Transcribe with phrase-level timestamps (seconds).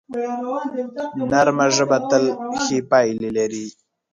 [1.31, 2.25] نرمه ژبه تل
[2.63, 3.65] ښې پایلې لري